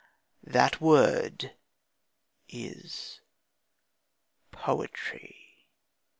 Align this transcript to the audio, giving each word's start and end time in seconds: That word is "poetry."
That 0.43 0.81
word 0.81 1.53
is 2.49 3.19
"poetry." 4.51 5.67